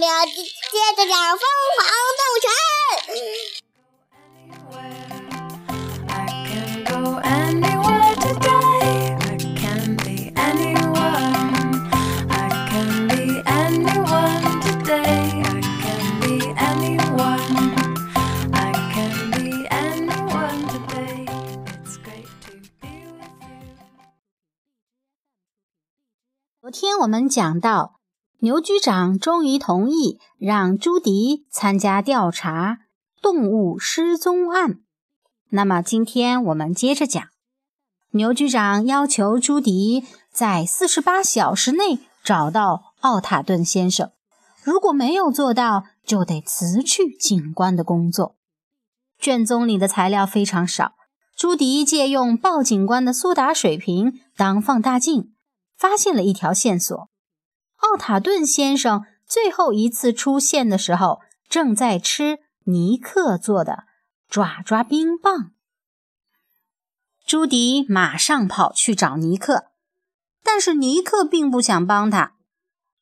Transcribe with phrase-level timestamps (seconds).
[0.00, 0.32] 了接
[0.96, 1.44] 着讲疯
[1.76, 1.84] 狂
[2.16, 2.48] 动物城
[26.62, 27.99] 昨天我们讲到
[28.42, 32.78] 牛局长终于同意让朱迪参加调查
[33.20, 34.80] 动物失踪案。
[35.50, 37.22] 那么今天我们接着讲，
[38.12, 44.10] 牛局长要求朱迪在四十八小时内找到奥塔顿先生，
[44.62, 48.36] 如果没有做到，就得辞去警官的工作。
[49.18, 50.92] 卷宗里的材料非常少，
[51.36, 55.34] 朱迪借用鲍警官的苏打水瓶当放大镜。
[55.76, 57.08] 发现了一条线索：
[57.80, 63.84] 奥塔顿先生最后一次出现的时候，正在吃尼克做的
[64.28, 65.52] 爪爪冰棒。
[67.26, 69.66] 朱迪马上跑去找尼克，
[70.42, 72.34] 但是尼克并不想帮他。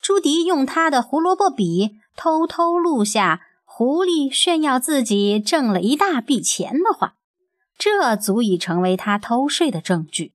[0.00, 7.14] 朱迪用他的胡萝卜笔偷偷录下狐狸炫耀自己挣了一大笔钱的话，
[7.76, 10.34] 这足以成为他偷税的证据。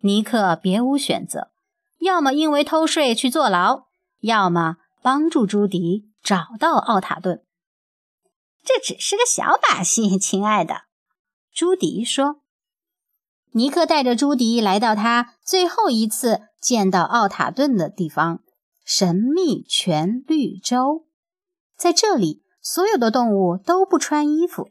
[0.00, 1.50] 尼克别无选择。
[1.98, 3.86] 要么因为偷税去坐牢，
[4.20, 7.44] 要么帮助朱迪找到奥塔顿。
[8.64, 10.82] 这只是个小把戏， 亲爱的，
[11.52, 12.40] 朱迪说。
[13.52, 18.42] 尼克带着朱迪来到他最后一次见到奥塔顿的地方——
[18.84, 21.06] 神秘全绿洲。
[21.76, 24.70] 在这里，所有的动物都不穿衣服。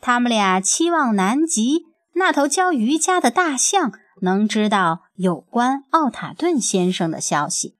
[0.00, 1.84] 他们俩期望南极
[2.14, 3.92] 那头教瑜伽的大象。
[4.20, 7.76] 能知道有关奥塔顿先生的消息，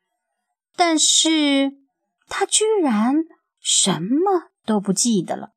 [0.76, 1.72] 但是
[2.28, 3.24] 他居然
[3.60, 5.50] 什么都不记得了。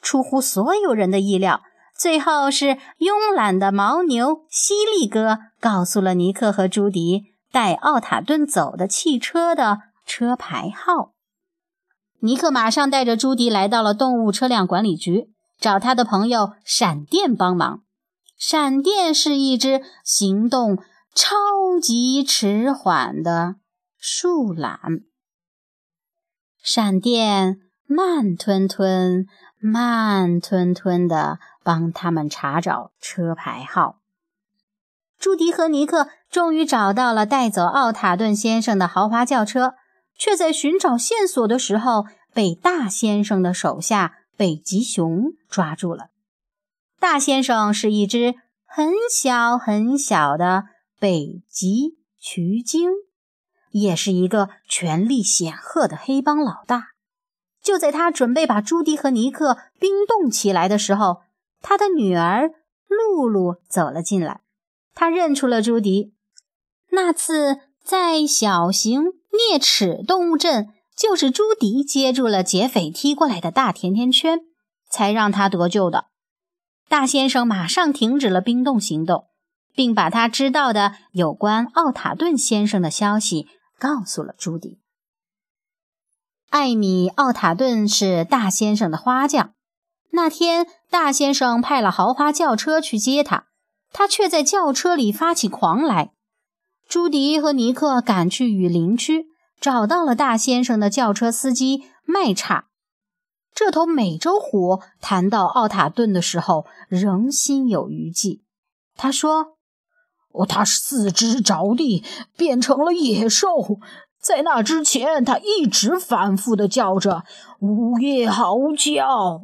[0.00, 1.62] 出乎所有人的意料，
[1.98, 11.12] 最后是慵懒的牦牛犀利哥告诉了尼克和朱迪带奥塔顿走的汽车的车牌号。
[12.20, 17.82] 尼克马上带着朱迪来到了动物车辆管理局，找他的朋友闪电帮忙。
[18.36, 20.78] 闪电是一只行动
[21.14, 21.34] 超
[21.80, 23.56] 级迟缓的
[23.96, 24.78] 树懒。
[26.62, 29.26] 闪电慢吞吞、
[29.58, 34.00] 慢吞吞地帮他们查找车牌号。
[35.18, 39.74] 朱迪和尼克终于找到了带走奥塔顿先生的豪华轿车，
[40.18, 42.04] 却在寻找线索的时候
[42.34, 46.10] 被大先生的手下北极熊抓住了。
[46.98, 48.34] 大先生是一只
[48.64, 50.64] 很小很小的
[50.98, 52.90] 北极渠鲸，
[53.70, 56.88] 也是一个权力显赫的黑帮老大。
[57.62, 61.22] 就在他准备把朱迪和尼克冰冻起来的时候，
[61.60, 62.52] 他的女儿
[62.88, 64.40] 露露走了进来。
[64.94, 66.14] 他认出了朱迪，
[66.90, 74.40] 那次在小型啮齿动物镇，就是朱迪接住了劫匪踢过来的大甜甜圈，
[74.88, 76.06] 才让他得救的。
[76.88, 79.26] 大先生马上停止了冰冻行动，
[79.74, 83.48] 并把他知道的有关奥塔顿先生的消息
[83.78, 84.78] 告诉了朱迪。
[86.50, 89.52] 艾米·奥塔顿是大先生的花匠。
[90.12, 93.46] 那天，大先生派了豪华轿车去接他，
[93.92, 96.12] 他却在轿车里发起狂来。
[96.88, 99.26] 朱迪和尼克赶去雨林区，
[99.60, 102.68] 找到了大先生的轿车司机麦叉。
[103.56, 108.42] 这头美洲虎谈到奥塔顿的时候，仍心有余悸。
[108.96, 109.56] 他说
[110.32, 112.04] ：“哦，他四肢着地，
[112.36, 113.78] 变成了野兽。
[114.20, 117.24] 在那之前，他一直反复的叫着，
[117.60, 119.40] 午夜嚎叫。”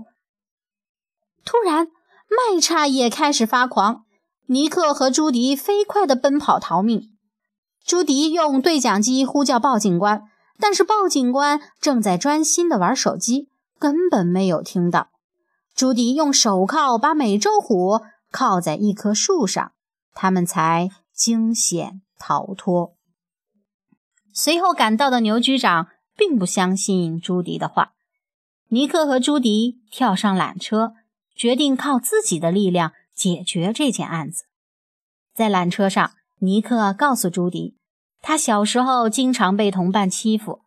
[1.42, 1.88] 突然，
[2.28, 4.04] 麦叉也开始发狂。
[4.48, 7.08] 尼克和朱迪飞快地奔跑逃命。
[7.82, 10.24] 朱迪用对讲机呼叫鲍警官，
[10.60, 13.48] 但是鲍警官正在专心地玩手机。
[13.82, 15.08] 根本没有听到。
[15.74, 18.00] 朱迪用手铐把美洲虎
[18.30, 19.72] 铐在一棵树上，
[20.14, 22.94] 他们才惊险逃脱。
[24.32, 27.94] 随后赶到的牛局长并不相信朱迪的话。
[28.68, 30.92] 尼克和朱迪跳上缆车，
[31.34, 34.44] 决定靠自己的力量解决这件案子。
[35.34, 37.76] 在缆车上，尼克告诉朱迪，
[38.20, 40.61] 他小时候经常被同伴欺负。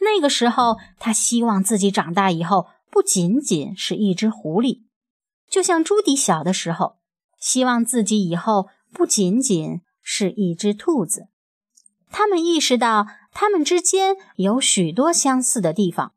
[0.00, 4.82] 那个时候，他希望自己长大以后不仅仅是一只狐狸，
[5.48, 6.96] 就像朱迪小的时候，
[7.38, 11.28] 希望自己以后不仅仅是一只兔子。
[12.10, 16.12] 他们意识到他们之间有许多相似的地方。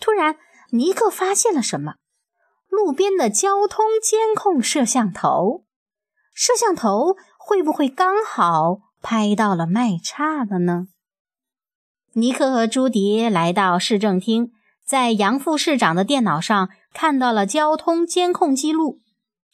[0.00, 0.36] 突然，
[0.70, 1.96] 尼克发现了什么？
[2.68, 5.66] 路边的交通监控摄像头，
[6.32, 10.88] 摄像头会不会刚好拍到了麦叉了呢？
[12.14, 14.52] 尼克和朱迪来到市政厅，
[14.84, 19.00] 在杨副市长的电脑上看到了交通监控记录。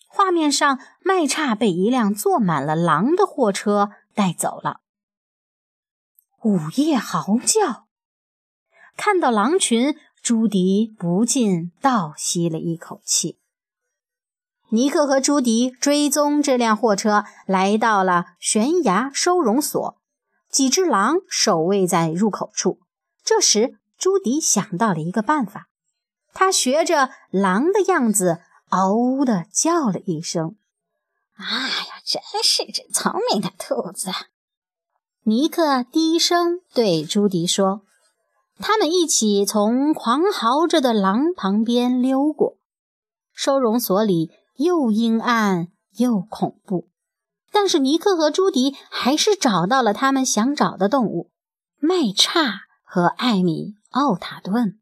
[0.08, 4.80] 画面上，麦叉被一辆坐满了狼的货车带走了。
[6.42, 7.86] 午夜嚎叫。
[8.96, 13.38] 看到狼群，朱迪不禁倒吸了一口气。
[14.70, 19.96] 尼克和朱迪追踪这辆货车，来到了悬崖收容所。
[20.50, 22.80] 几只狼守卫在入口处。
[23.24, 25.68] 这时，朱迪想到了一个办法，
[26.32, 28.40] 他学着狼的样子，
[28.70, 30.56] 嗷呜地叫了一声
[31.36, 34.10] ：“哎呀，真是只聪明的兔子！”
[35.24, 37.82] 尼克低声对朱迪说。
[38.60, 42.56] 他们一起从狂嚎着的狼旁边溜过。
[43.32, 45.68] 收容所里又阴暗
[45.98, 46.88] 又恐怖，
[47.50, 51.30] 但是尼克和朱迪还是找到了他们想找的动物——
[51.80, 54.78] 麦叉和艾米奥塔顿。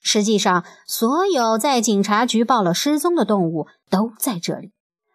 [0.00, 4.72] 实际上，所有在警察局报了失踪的动物都在这里，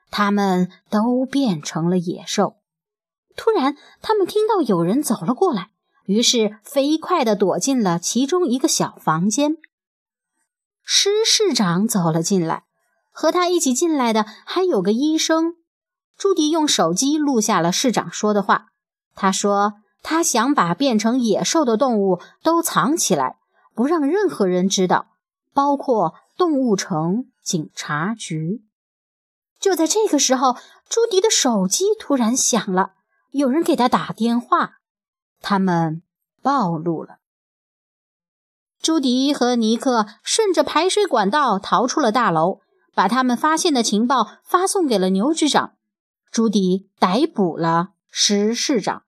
[0.09, 2.57] 他们都变成了野兽。
[3.35, 5.69] 突然，他们听到有人走了过来。
[6.05, 9.55] 于是飞快地躲进了其中一个小房间。
[10.83, 12.63] 施市长走了进来，
[13.11, 15.53] 和他一起进来的还有个医生。
[16.21, 18.68] 朱迪用手机录下了市长说的话。
[19.15, 23.38] 他说：“他想把变成野兽的动物都藏起来，
[23.73, 25.07] 不让任何人知道，
[25.51, 28.62] 包括动物城警察局。”
[29.59, 30.57] 就在这个时候，
[30.88, 32.91] 朱迪的手机突然响了，
[33.31, 34.74] 有人给他打电话。
[35.41, 36.03] 他们
[36.44, 37.17] 暴露了。
[38.79, 42.59] 朱迪和尼克顺着排水管道逃出了大楼，
[42.94, 45.74] 把他们发现的情报发送给了牛局长。
[46.31, 49.03] 朱迪逮捕了石市长。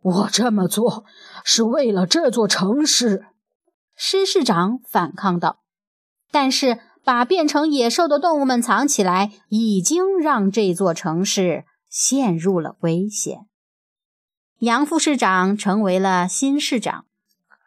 [0.00, 1.04] 我这么做
[1.44, 3.26] 是为了这座城市。
[3.94, 5.60] 施市长反抗道
[6.32, 13.46] ：“但是把变成野兽的动物们藏起来，已经让这座城市陷入了危险。”
[14.60, 17.04] 杨副市长成为了新市长，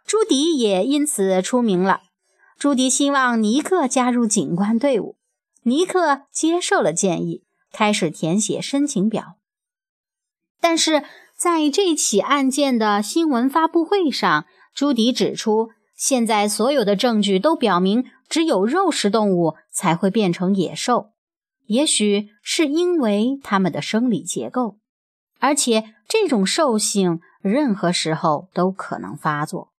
[0.04, 2.02] 朱迪也因此出名了。
[2.58, 5.18] 朱迪希望尼克加入警官队伍，
[5.62, 7.44] 尼克接受了建议，
[7.74, 9.36] 开始填写申请表。
[10.62, 11.04] 但是
[11.36, 21.10] 在这起案件的新闻发布会上，朱迪指出，现在所有的证据都表明，只有肉食动物才会变成野兽，
[21.66, 24.78] 也许是因为它们的生理结构。
[25.40, 29.74] 而且这种兽性任何时候都可能发作。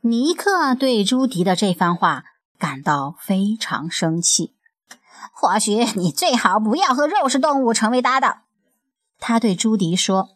[0.00, 2.24] 尼克对朱迪的这番话
[2.58, 4.54] 感到非常生气。
[5.32, 8.42] 或许你最好不要和肉食动物成为搭档，
[9.18, 10.30] 他对朱迪说。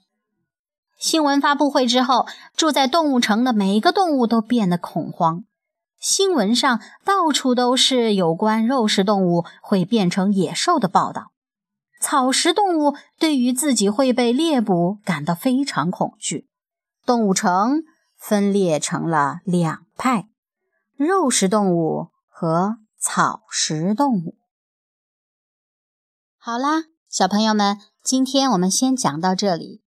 [0.98, 2.26] 新闻发布会之后，
[2.56, 5.44] 住在动物城的每一个动物都变得恐慌。
[5.98, 11.32] 新闻上到处都是有关肉食动物会变成野兽的报道。
[12.00, 16.46] 草食动物对于自己会被猎捕感到非常恐惧。
[17.04, 17.82] 动物城
[18.16, 20.28] 分裂成了两派：
[20.96, 24.34] 肉食动物和草食动物。
[26.46, 29.82] 好啦，小朋友们，今天我们先讲到这里。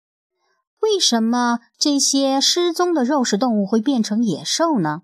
[0.78, 5.02] 为什么这些失踪的肉食动物会变成野兽呢？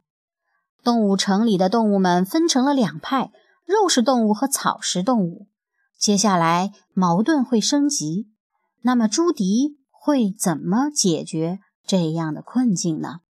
[0.84, 3.32] 动物城里的动物们分成了两派：
[3.64, 5.48] 肉食动物和草食动物。
[5.98, 8.28] 接下来矛盾会升级，
[8.82, 13.22] 那么朱迪会怎么解决这样的困境呢？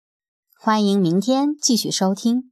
[0.59, 2.51] 欢迎明天继续收听。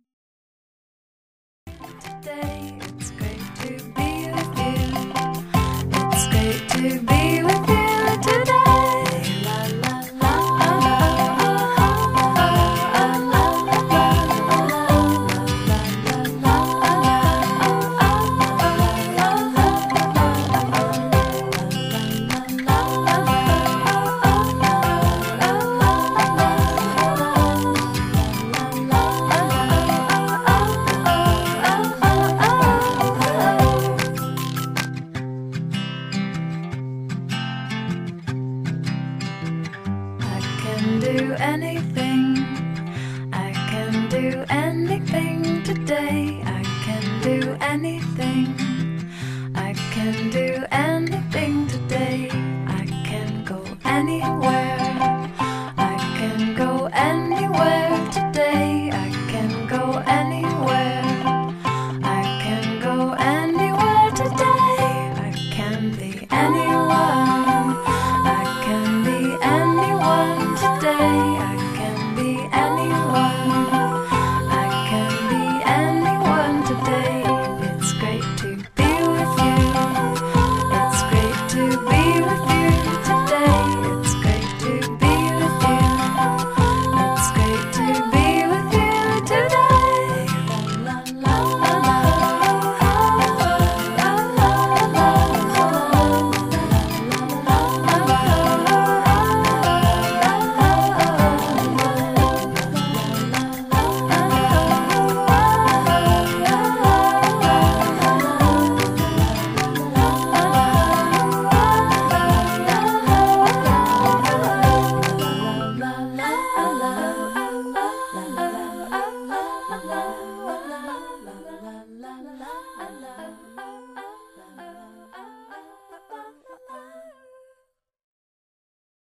[44.26, 44.55] you